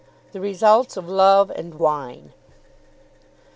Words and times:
THE 0.31 0.41
RESULTS 0.41 0.97
OF 0.97 1.07
LOVE 1.07 1.51
AND 1.51 1.75
WINE. 1.75 2.33